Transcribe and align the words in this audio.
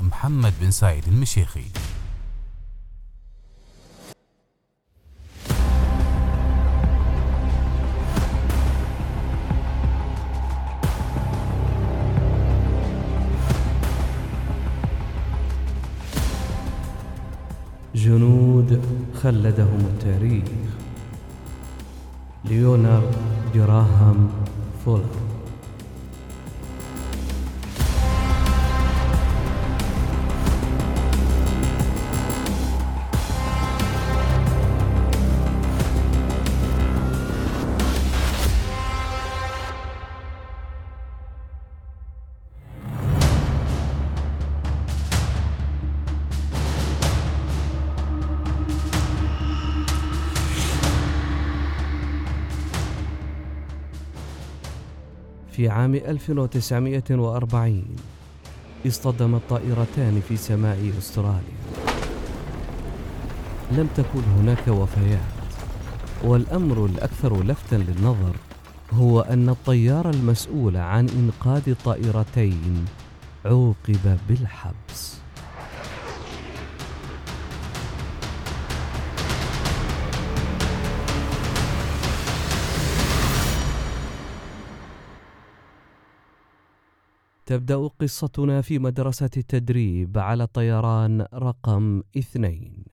محمد 0.00 0.52
بن 0.60 0.70
سعيد 0.70 1.08
المشيخي. 1.08 1.64
جنود 17.94 18.82
خلدهم 19.22 19.80
التاريخ. 19.80 20.44
ليونارد 22.44 23.14
جراهام 23.54 24.28
فولر. 24.84 25.25
في 55.56 55.68
عام 55.68 55.94
1940 55.94 57.84
اصطدمت 58.86 59.40
طائرتان 59.48 60.22
في 60.28 60.36
سماء 60.36 60.92
أستراليا. 60.98 61.56
لم 63.72 63.88
تكن 63.96 64.22
هناك 64.38 64.68
وفيات 64.68 65.20
والأمر 66.24 66.86
الأكثر 66.86 67.42
لفتا 67.42 67.76
للنظر 67.76 68.36
هو 68.92 69.20
أن 69.20 69.48
الطيار 69.48 70.10
المسؤول 70.10 70.76
عن 70.76 71.08
إنقاذ 71.08 71.68
الطائرتين 71.68 72.84
عوقب 73.44 74.18
بالحبس. 74.28 75.15
تبدأ 87.46 87.76
قصتنا 87.76 88.60
في 88.60 88.78
مدرسة 88.78 89.30
التدريب 89.36 90.18
على 90.18 90.42
الطيران 90.44 91.26
رقم 91.34 92.02
اثنين 92.18 92.84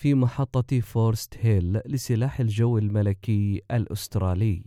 في 0.00 0.14
محطة 0.14 0.80
فورست 0.80 1.34
هيل 1.40 1.80
لسلاح 1.86 2.40
الجو 2.40 2.78
الملكي 2.78 3.62
الأسترالي. 3.70 4.64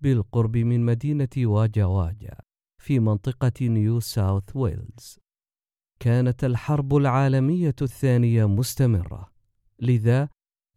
بالقرب 0.00 0.56
من 0.56 0.84
مدينة 0.84 1.28
واجا 1.38 1.84
واجا 1.84 2.34
في 2.82 2.98
منطقة 3.00 3.52
نيو 3.62 4.00
ساوث 4.00 4.56
ويلز. 4.56 5.18
كانت 6.00 6.44
الحرب 6.44 6.96
العالمية 6.96 7.76
الثانية 7.82 8.48
مستمرة 8.48 9.32
لذا 9.80 10.28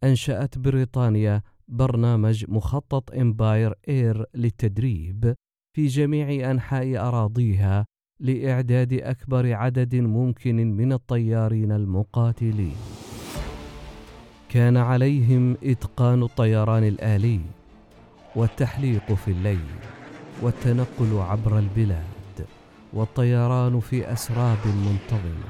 أنشأت 0.04 0.58
بريطانيا 0.58 1.42
برنامج 1.68 2.44
مخطط 2.48 3.10
Empire 3.10 3.74
Air 3.88 4.26
للتدريب 4.34 5.34
في 5.78 5.86
جميع 5.86 6.50
أنحاء 6.50 6.96
أراضيها 6.96 7.86
لإعداد 8.20 8.92
أكبر 8.92 9.52
عدد 9.52 9.94
ممكن 9.94 10.76
من 10.76 10.92
الطيارين 10.92 11.72
المقاتلين. 11.72 12.76
كان 14.48 14.76
عليهم 14.76 15.56
إتقان 15.64 16.22
الطيران 16.22 16.84
الآلي 16.84 17.40
والتحليق 18.36 19.12
في 19.12 19.30
الليل 19.30 19.66
والتنقل 20.42 21.18
عبر 21.18 21.58
البلاد 21.58 22.46
والطيران 22.92 23.80
في 23.80 24.12
أسراب 24.12 24.66
منتظمة 24.66 25.48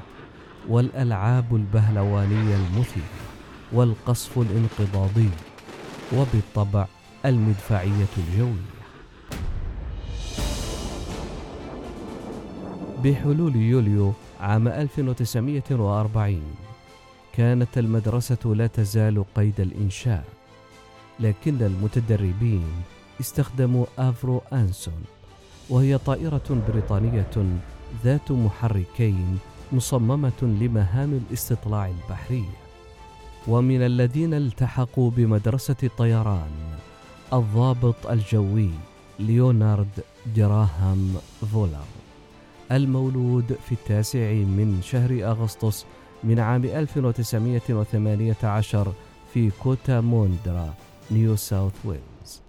والألعاب 0.67 1.55
البهلوانية 1.55 2.55
المثيرة 2.55 3.19
والقصف 3.73 4.37
الانقضاضي 4.37 5.29
وبالطبع 6.13 6.85
المدفعية 7.25 8.13
الجوية. 8.17 8.78
بحلول 13.03 13.55
يوليو 13.55 14.13
عام 14.39 14.67
1940 14.67 16.41
كانت 17.33 17.77
المدرسة 17.77 18.37
لا 18.45 18.67
تزال 18.67 19.23
قيد 19.35 19.59
الإنشاء 19.59 20.23
لكن 21.19 21.61
المتدربين 21.61 22.65
استخدموا 23.19 23.85
أفرو 23.97 24.41
أنسون 24.53 25.03
وهي 25.69 25.97
طائرة 25.97 26.63
بريطانية 26.67 27.59
ذات 28.03 28.31
محركين 28.31 29.37
مصممة 29.71 30.41
لمهام 30.41 31.13
الاستطلاع 31.13 31.87
البحري. 31.87 32.45
ومن 33.47 33.81
الذين 33.81 34.33
التحقوا 34.33 35.11
بمدرسة 35.11 35.75
الطيران 35.83 36.51
الضابط 37.33 38.07
الجوي 38.07 38.69
ليونارد 39.19 40.03
جراهام 40.35 41.15
فولر. 41.51 41.98
المولود 42.71 43.57
في 43.65 43.71
التاسع 43.71 44.33
من 44.33 44.81
شهر 44.83 45.31
أغسطس 45.31 45.85
من 46.23 46.39
عام 46.39 46.65
1918 46.65 48.93
في 49.33 49.51
كوتا 49.63 50.01
موندرا 50.01 50.73
نيو 51.11 51.35
ساوث 51.35 51.73
ويلز. 51.85 52.41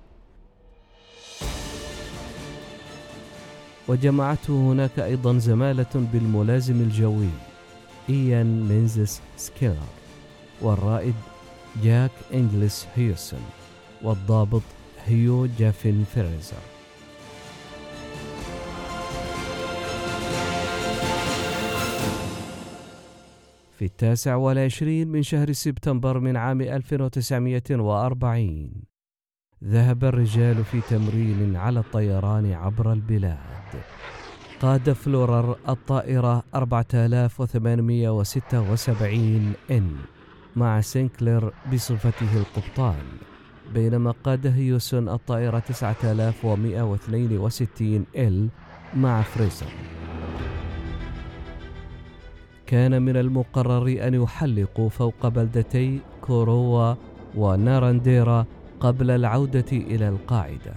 وجمعته 3.88 4.72
هناك 4.72 4.98
أيضا 4.98 5.38
زمالة 5.38 5.86
بالملازم 5.94 6.80
الجوي 6.80 7.28
إيان 8.09 8.68
مينزس 8.68 9.21
سكيلر 9.36 9.77
والرائد 10.60 11.15
جاك 11.83 12.10
إنجلس 12.34 12.86
هيوسون 12.97 13.45
والضابط 14.03 14.62
هيو 15.06 15.47
جافين 15.59 16.04
فريزر. 16.15 16.70
في 23.80 23.86
التاسع 23.86 24.34
والعشرين 24.34 25.09
من 25.09 25.22
شهر 25.22 25.53
سبتمبر 25.53 26.18
من 26.18 26.36
عام 26.36 26.60
1940 26.60 28.71
ذهب 29.65 30.04
الرجال 30.04 30.65
في 30.65 30.80
تمرين 30.80 31.56
على 31.56 31.80
الطيران 31.80 32.53
عبر 32.53 32.92
البلاد. 32.92 33.82
قاد 34.60 34.92
فولر 34.92 35.57
الطائرة 35.68 36.42
4876 36.54 39.53
إن 39.71 39.97
مع 40.56 40.80
سينكلير 40.80 41.53
بصفته 41.72 42.36
القبطان 42.36 43.03
بينما 43.74 44.10
قاد 44.10 44.47
هيوسون 44.47 45.09
الطائرة 45.09 45.59
9162 45.59 48.06
إل 48.16 48.48
مع 48.94 49.22
فريزر 49.22 49.99
كان 52.71 53.03
من 53.03 53.17
المقرر 53.17 54.07
أن 54.07 54.15
يحلقوا 54.15 54.89
فوق 54.89 55.28
بلدتي 55.28 56.01
كوروا 56.21 56.95
ونارانديرا 57.34 58.47
قبل 58.81 59.11
العودة 59.11 59.72
إلى 59.72 60.09
القاعدة. 60.09 60.75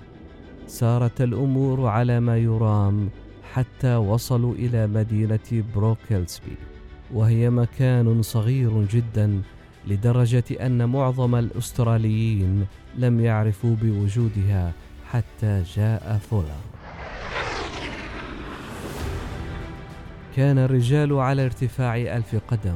سارت 0.67 1.21
الأمور 1.21 1.87
على 1.87 2.19
ما 2.19 2.37
يرام 2.37 3.09
حتى 3.53 3.95
وصلوا 3.95 4.53
إلى 4.53 4.87
مدينة 4.87 5.63
بروكلسبي 5.75 6.57
وهي 7.13 7.49
مكان 7.49 8.21
صغير 8.21 8.85
جدا 8.85 9.41
لدرجة 9.87 10.43
أن 10.65 10.89
معظم 10.89 11.35
الأستراليين 11.35 12.65
لم 12.97 13.19
يعرفوا 13.19 13.75
بوجودها 13.81 14.73
حتى 15.11 15.63
جاء 15.75 16.19
فولر 16.29 16.72
كان 20.35 20.57
الرجال 20.57 21.13
على 21.13 21.45
ارتفاع 21.45 21.97
ألف 21.97 22.35
قدم 22.47 22.75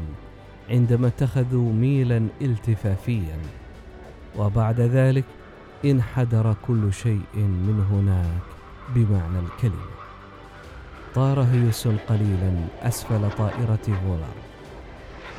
عندما 0.70 1.08
اتخذوا 1.08 1.74
ميلا 1.74 2.28
التفافيا. 2.42 3.38
وبعد 4.38 4.80
ذلك 4.80 5.26
انحدر 5.86 6.56
كل 6.68 6.94
شيء 6.94 7.22
من 7.36 7.88
هناك 7.92 8.44
بمعنى 8.96 9.40
الكلمة. 9.40 9.98
طار 11.16 11.42
هيوسون 11.42 11.98
قليلا 12.10 12.54
أسفل 12.82 13.32
طائرة 13.38 13.80
فولر 13.86 14.36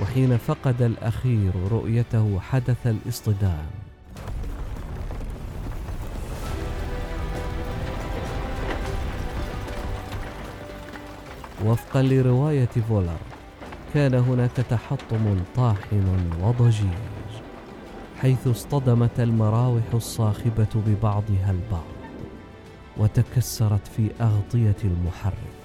وحين 0.03 0.37
فقد 0.37 0.83
الأخير 0.83 1.53
رؤيته 1.71 2.41
حدث 2.41 2.87
الاصطدام. 2.87 3.88
وفقا 11.65 12.03
لرواية 12.03 12.69
فولر 12.89 13.17
كان 13.95 14.15
هناك 14.15 14.57
تحطم 14.71 15.37
طاحن 15.57 16.31
وضجيج 16.43 16.89
حيث 18.21 18.47
اصطدمت 18.47 19.21
المراوح 19.21 19.83
الصاخبة 19.95 20.69
ببعضها 20.75 21.51
البعض 21.51 21.99
وتكسرت 22.97 23.87
في 23.87 24.11
أغطية 24.21 24.77
المحرك. 24.85 25.59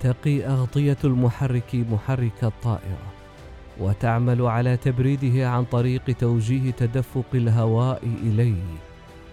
تقي 0.00 0.46
أغطية 0.46 0.96
المحرك 1.04 1.74
محرك 1.74 2.44
الطائرة 2.44 3.12
وتعمل 3.80 4.42
على 4.42 4.76
تبريده 4.76 5.50
عن 5.50 5.64
طريق 5.64 6.02
توجيه 6.18 6.70
تدفق 6.70 7.24
الهواء 7.34 8.02
إليه 8.22 8.76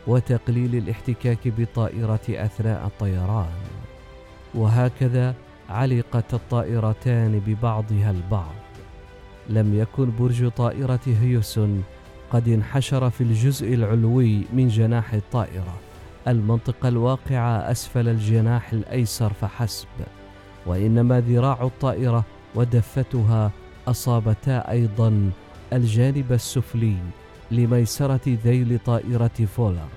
وتقليل 0.07 0.75
الاحتكاك 0.75 1.47
بالطائرة 1.47 2.19
أثناء 2.29 2.85
الطيران. 2.87 3.76
وهكذا 4.57 5.35
علقت 5.69 6.33
الطائرتان 6.33 7.39
ببعضها 7.39 8.11
البعض. 8.11 8.55
لم 9.49 9.79
يكن 9.79 10.11
برج 10.19 10.47
طائرة 10.47 10.99
هيوسون 11.21 11.83
قد 12.31 12.47
انحشر 12.47 13.09
في 13.09 13.21
الجزء 13.21 13.73
العلوي 13.73 14.41
من 14.53 14.67
جناح 14.67 15.13
الطائرة. 15.13 15.75
المنطقة 16.27 16.89
الواقعة 16.89 17.71
أسفل 17.71 18.07
الجناح 18.09 18.73
الأيسر 18.73 19.33
فحسب 19.33 19.87
وإنما 20.65 21.19
ذراع 21.19 21.63
الطائرة 21.63 22.25
ودفتها 22.55 23.51
أصابتا 23.87 24.71
أيضا 24.71 25.31
الجانب 25.73 26.31
السفلي 26.31 26.95
لميسرة 27.51 28.37
ذيل 28.43 28.79
طائرة 28.85 29.45
فولر 29.55 29.89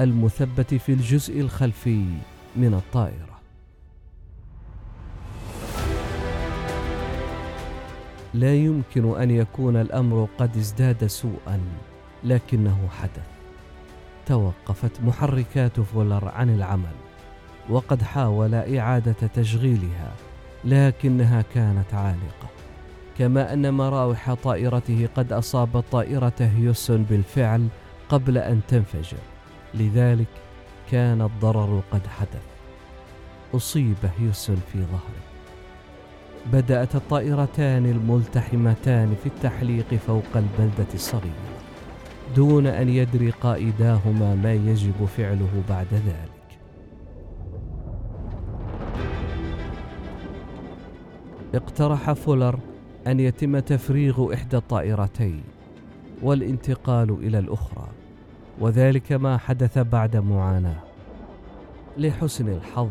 المثبت 0.00 0.74
في 0.74 0.92
الجزء 0.92 1.40
الخلفي 1.40 2.04
من 2.56 2.74
الطائرة. 2.74 3.31
لا 8.34 8.54
يمكن 8.54 9.20
أن 9.20 9.30
يكون 9.30 9.76
الأمر 9.76 10.28
قد 10.38 10.56
ازداد 10.56 11.06
سوءا 11.06 11.60
لكنه 12.24 12.88
حدث. 13.00 13.26
توقفت 14.26 15.00
محركات 15.00 15.80
فولر 15.80 16.28
عن 16.28 16.54
العمل 16.54 16.94
وقد 17.70 18.02
حاول 18.02 18.54
إعادة 18.54 19.12
تشغيلها 19.34 20.12
لكنها 20.64 21.44
كانت 21.54 21.94
عالقة. 21.94 22.48
كما 23.18 23.52
أن 23.52 23.74
مراوح 23.74 24.34
طائرته 24.34 25.08
قد 25.16 25.32
اصابت 25.32 25.84
طائرة 25.92 26.32
هيوسون 26.40 27.02
بالفعل 27.02 27.68
قبل 28.08 28.38
أن 28.38 28.60
تنفجر. 28.68 29.18
لذلك 29.74 30.26
كان 30.90 31.22
الضرر 31.22 31.82
قد 31.90 32.06
حدث. 32.06 32.42
أصيب 33.54 33.96
هيوسون 34.18 34.60
في 34.72 34.78
ظهره. 34.78 35.31
بدأت 36.46 36.94
الطائرتان 36.94 37.86
الملتحمتان 37.86 39.14
في 39.22 39.26
التحليق 39.26 39.94
فوق 39.94 40.36
البلدة 40.36 40.94
الصغيرة 40.94 41.52
دون 42.36 42.66
أن 42.66 42.88
يدري 42.88 43.30
قائداهما 43.30 44.34
ما 44.34 44.52
يجب 44.52 45.04
فعله 45.16 45.62
بعد 45.68 45.86
ذلك. 45.92 46.58
اقترح 51.54 52.12
فولر 52.12 52.58
أن 53.06 53.20
يتم 53.20 53.58
تفريغ 53.58 54.34
إحدى 54.34 54.56
الطائرتين 54.56 55.42
والانتقال 56.22 57.10
إلى 57.10 57.38
الأخرى 57.38 57.88
وذلك 58.60 59.12
ما 59.12 59.36
حدث 59.36 59.78
بعد 59.78 60.16
معاناة. 60.16 60.82
لحسن 61.98 62.48
الحظ 62.48 62.88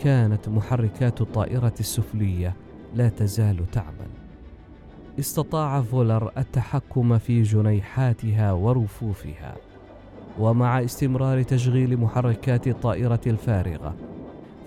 كانت 0.00 0.48
محركات 0.48 1.20
الطائرة 1.20 1.74
السفلية 1.80 2.54
لا 2.94 3.08
تزال 3.08 3.70
تعمل 3.70 4.08
استطاع 5.18 5.82
فولر 5.82 6.32
التحكم 6.38 7.18
في 7.18 7.42
جنيحاتها 7.42 8.52
ورفوفها 8.52 9.56
ومع 10.38 10.84
استمرار 10.84 11.42
تشغيل 11.42 11.96
محركات 11.96 12.66
الطائرة 12.66 13.20
الفارغة 13.26 13.94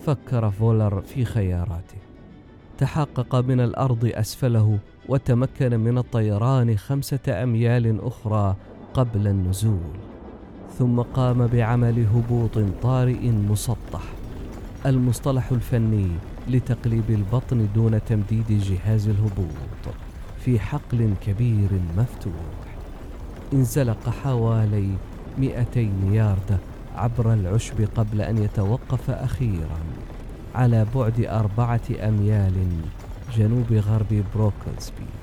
فكر 0.05 0.51
فولر 0.51 1.01
في 1.01 1.25
خياراته. 1.25 1.97
تحقق 2.77 3.35
من 3.35 3.59
الأرض 3.59 4.11
أسفله 4.13 4.79
وتمكن 5.09 5.79
من 5.79 5.97
الطيران 5.97 6.77
خمسة 6.77 7.43
أميال 7.43 8.01
أخرى 8.01 8.55
قبل 8.93 9.27
النزول. 9.27 9.97
ثم 10.79 11.01
قام 11.01 11.47
بعمل 11.47 12.05
هبوط 12.05 12.59
طارئ 12.81 13.29
مسطح. 13.29 14.03
المصطلح 14.85 15.51
الفني 15.51 16.07
لتقليب 16.47 17.09
البطن 17.09 17.67
دون 17.75 17.99
تمديد 18.05 18.45
جهاز 18.49 19.07
الهبوط 19.07 19.95
في 20.45 20.59
حقل 20.59 21.13
كبير 21.25 21.69
مفتوح. 21.97 22.75
انزلق 23.53 24.09
حوالي 24.09 24.89
200 25.37 25.89
ياردة 26.11 26.57
عبر 26.95 27.33
العشب 27.33 27.87
قبل 27.95 28.21
أن 28.21 28.37
يتوقف 28.37 29.09
أخيرا 29.09 29.79
على 30.55 30.85
بعد 30.95 31.25
أربعة 31.25 31.81
أميال 32.07 32.53
جنوب 33.37 33.73
غرب 33.73 34.23
بروكلسبي. 34.35 35.20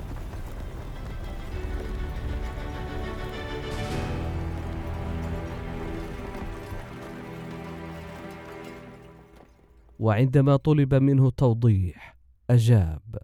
وعندما 9.99 10.55
طلب 10.55 10.95
منه 10.95 11.29
توضيح 11.29 12.17
أجاب 12.49 13.17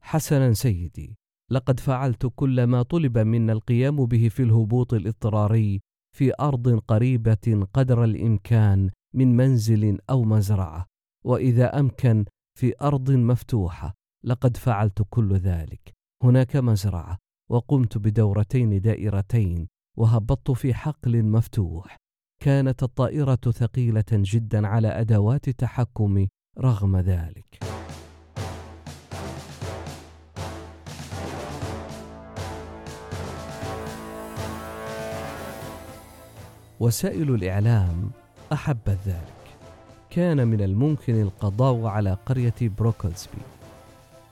حسنا 0.00 0.52
سيدي 0.52 1.18
لقد 1.50 1.80
فعلت 1.80 2.26
كل 2.26 2.64
ما 2.64 2.82
طلب 2.82 3.18
منا 3.18 3.52
القيام 3.52 4.06
به 4.06 4.28
في 4.28 4.42
الهبوط 4.42 4.94
الاضطراري 4.94 5.80
في 6.16 6.32
أرض 6.40 6.78
قريبة 6.78 7.66
قدر 7.72 8.04
الإمكان 8.04 8.90
من 9.14 9.36
منزل 9.36 9.98
أو 10.10 10.24
مزرعة 10.24 10.86
وإذا 11.24 11.80
أمكن 11.80 12.24
في 12.58 12.74
أرض 12.82 13.10
مفتوحة 13.10 13.94
لقد 14.24 14.56
فعلت 14.56 15.02
كل 15.10 15.34
ذلك. 15.34 15.94
هناك 16.22 16.56
مزرعة 16.56 17.18
وقمت 17.50 17.98
بدورتين 17.98 18.80
دائرتين 18.80 19.68
وهبطت 19.96 20.50
في 20.50 20.74
حقل 20.74 21.22
مفتوح. 21.22 21.96
كانت 22.40 22.82
الطائرة 22.82 23.34
ثقيلة 23.36 24.04
جدا 24.12 24.66
على 24.66 24.88
أدوات 24.88 25.48
التحكم 25.48 26.26
رغم 26.60 26.96
ذلك. 26.96 27.58
وسائل 36.80 37.34
الإعلام 37.34 38.10
أحبت 38.52 38.98
ذلك. 39.06 39.56
كان 40.10 40.48
من 40.48 40.60
الممكن 40.60 41.22
القضاء 41.22 41.86
على 41.86 42.16
قرية 42.26 42.54
بروكلسبي. 42.78 43.42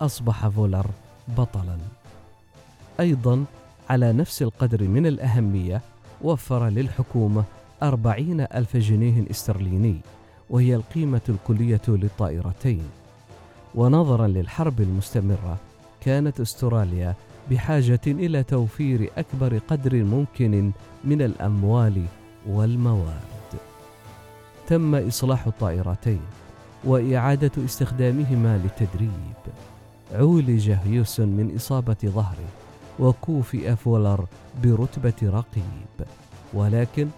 أصبح 0.01 0.49
فولر 0.49 0.87
بطلا. 1.29 1.79
أيضا 3.01 3.45
على 3.91 4.13
نفس 4.13 4.43
القدر 4.43 4.89
من 4.89 5.07
الأهمية 5.07 5.81
وفر 6.23 6.69
للحكومة 6.69 7.45
أربعين 7.83 8.41
ألف 8.41 8.77
جنيه 8.77 9.31
استرليني 9.31 9.97
وهي 10.51 10.75
القيمة 10.75 11.21
الكلية 11.29 11.81
للطائرتين 11.89 12.83
ونظرا 13.75 14.27
للحرب 14.27 14.81
المستمرة 14.81 15.57
كانت 16.01 16.41
استراليا 16.41 17.15
بحاجة 17.51 18.01
إلى 18.07 18.43
توفير 18.43 19.11
أكبر 19.19 19.59
قدر 19.69 20.05
ممكن 20.05 20.71
من 21.05 21.23
الأموال 21.23 22.05
والمواد. 22.49 23.21
تم 24.67 24.95
إصلاح 24.95 25.47
الطائرتين 25.47 26.21
وإعادة 26.85 27.65
استخدامهما 27.65 28.59
للتدريب. 28.59 29.11
عولج 30.13 30.71
هيوسون 30.71 31.29
من 31.29 31.53
إصابة 31.57 31.97
ظهره 32.05 32.49
وكوفئ 32.99 33.77
فولر 33.77 34.25
برتبة 34.65 35.15
رقيب 35.23 36.07
ولكن 36.55 37.09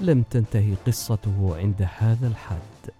لم 0.00 0.22
تنتهي 0.22 0.74
قصته 0.74 1.56
عند 1.56 1.88
هذا 1.98 2.26
الحد. 2.26 2.90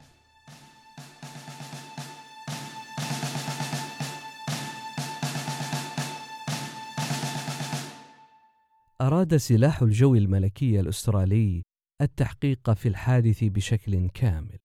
أراد 9.00 9.36
سلاح 9.36 9.82
الجو 9.82 10.14
الملكي 10.14 10.80
الأسترالي 10.80 11.62
التحقيق 12.00 12.70
في 12.70 12.88
الحادث 12.88 13.44
بشكل 13.44 14.08
كامل. 14.08 14.58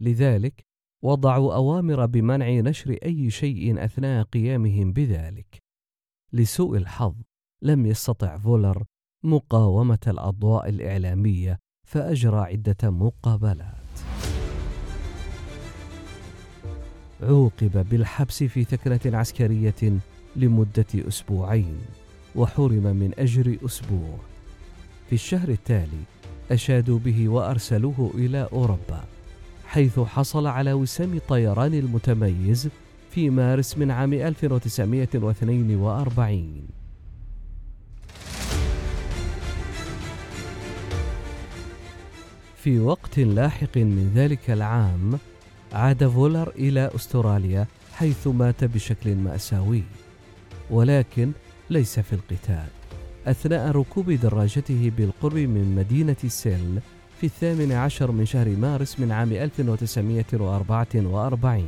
لذلك 0.00 0.62
وضعوا 1.02 1.54
أوامر 1.54 2.06
بمنع 2.06 2.50
نشر 2.50 2.98
أي 3.04 3.30
شيء 3.30 3.84
أثناء 3.84 4.22
قيامهم 4.24 4.92
بذلك. 4.92 5.58
لسوء 6.32 6.76
الحظ 6.76 7.14
لم 7.62 7.86
يستطع 7.86 8.38
فولر 8.38 8.84
مقاومة 9.24 9.98
الأضواء 10.06 10.68
الإعلامية 10.68 11.58
فأجرى 11.86 12.38
عدة 12.38 12.90
مقابلات. 12.90 13.74
عوقب 17.22 17.86
بالحبس 17.90 18.42
في 18.42 18.64
ثكنة 18.64 19.18
عسكرية 19.18 19.98
لمدة 20.36 20.86
أسبوعين، 20.94 21.78
وحرم 22.36 22.96
من 22.96 23.12
أجر 23.18 23.56
أسبوع. 23.64 24.18
في 25.08 25.12
الشهر 25.12 25.48
التالي 25.48 26.02
أشادوا 26.50 26.98
به 26.98 27.28
وأرسلوه 27.28 28.10
إلى 28.14 28.48
أوروبا، 28.52 29.04
حيث 29.66 30.00
حصل 30.00 30.46
على 30.46 30.72
وسام 30.72 31.16
الطيران 31.16 31.74
المتميز 31.74 32.68
في 33.10 33.30
مارس 33.30 33.78
من 33.78 33.90
عام 33.90 34.12
1942 34.12 36.77
في 42.68 42.78
وقت 42.78 43.18
لاحق 43.18 43.76
من 43.76 44.12
ذلك 44.14 44.50
العام 44.50 45.18
عاد 45.72 46.06
فولر 46.06 46.48
إلى 46.48 46.90
أستراليا 46.94 47.66
حيث 47.92 48.26
مات 48.26 48.64
بشكل 48.64 49.14
مأساوي 49.14 49.82
ولكن 50.70 51.32
ليس 51.70 52.00
في 52.00 52.12
القتال. 52.12 52.66
أثناء 53.26 53.70
ركوب 53.70 54.10
دراجته 54.10 54.92
بالقرب 54.96 55.36
من 55.36 55.74
مدينة 55.76 56.16
سيل 56.26 56.80
في 57.20 57.26
الثامن 57.26 57.72
عشر 57.72 58.10
من 58.10 58.26
شهر 58.26 58.48
مارس 58.48 59.00
من 59.00 59.12
عام 59.12 59.32
1944 59.32 61.64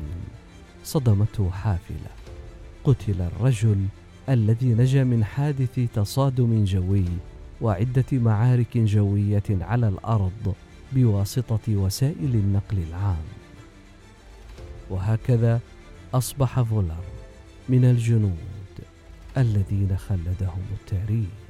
صدمته 0.84 1.50
حافلة. 1.50 2.10
قتل 2.84 3.20
الرجل 3.20 3.86
الذي 4.28 4.66
نجا 4.66 5.04
من 5.04 5.24
حادث 5.24 5.80
تصادم 5.94 6.64
جوي 6.64 7.04
وعدة 7.60 8.04
معارك 8.12 8.78
جوية 8.78 9.42
على 9.50 9.88
الأرض 9.88 10.54
بواسطة 10.92 11.60
وسائل 11.68 12.34
النقل 12.34 12.78
العام. 12.88 13.24
وهكذا 14.90 15.60
أصبح 16.14 16.60
فولر 16.60 17.04
من 17.68 17.84
الجنود 17.84 18.36
الذين 19.36 19.96
خلدهم 19.96 20.62
التاريخ. 20.72 21.49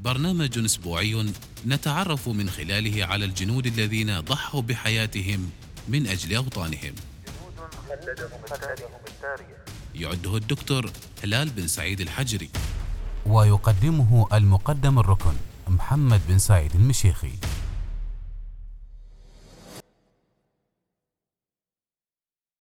برنامج 0.00 0.58
أسبوعي 0.58 1.26
نتعرف 1.66 2.28
من 2.28 2.50
خلاله 2.50 3.04
على 3.04 3.24
الجنود 3.24 3.66
الذين 3.66 4.20
ضحوا 4.20 4.62
بحياتهم 4.62 5.50
من 5.88 6.06
أجل 6.06 6.36
أوطانهم. 6.36 6.94
يعده 9.94 10.36
الدكتور 10.36 10.90
هلال 11.24 11.50
بن 11.50 11.66
سعيد 11.66 12.00
الحجري. 12.00 12.50
ويقدمه 13.26 14.26
المقدم 14.32 14.98
الركن 14.98 15.34
محمد 15.68 16.20
بن 16.28 16.38
سعيد 16.38 16.74
المشيخي. 16.74 17.32